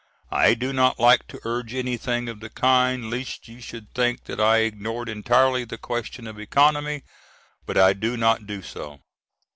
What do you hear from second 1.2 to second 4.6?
to urge anything of the kind, lest you should think that